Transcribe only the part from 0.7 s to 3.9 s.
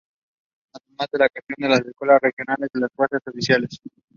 Además, se crearon las Escuelas Regionales de las Fuerzas Oficiales.